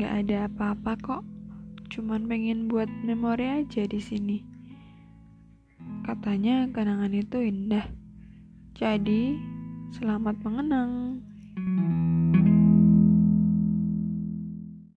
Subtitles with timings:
[0.00, 1.22] Gak ada apa-apa kok.
[1.92, 4.40] Cuman pengen buat memori aja di sini.
[6.08, 7.84] Katanya kenangan itu indah.
[8.72, 9.36] Jadi,
[9.92, 11.20] selamat mengenang.